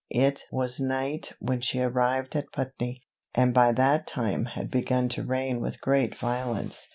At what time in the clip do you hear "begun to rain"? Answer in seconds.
4.71-5.61